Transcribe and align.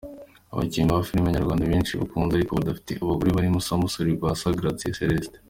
Abakinnyi 0.53 0.89
ba 0.91 1.05
filime 1.07 1.29
nyarwanda 1.31 1.69
benshi 1.71 1.97
bakuze 1.99 2.33
ariko 2.35 2.51
badafite 2.59 2.91
abagore 3.03 3.29
barimo 3.37 3.59
Samusure 3.67 4.11
,Rwasa, 4.17 4.57
Gratien, 4.59 4.97
Celestin. 4.99 5.39